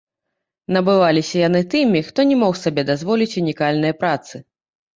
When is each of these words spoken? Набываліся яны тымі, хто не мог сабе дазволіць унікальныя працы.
Набываліся 0.77 1.35
яны 1.41 1.61
тымі, 1.75 2.01
хто 2.09 2.27
не 2.31 2.39
мог 2.43 2.59
сабе 2.63 2.87
дазволіць 2.91 3.31
унікальныя 3.45 4.01
працы. 4.05 4.35